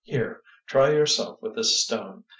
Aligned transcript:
Here, 0.03 0.41
try 0.65 0.89
yourself 0.93 1.43
with 1.43 1.53
this 1.53 1.83
stone." 1.83 2.23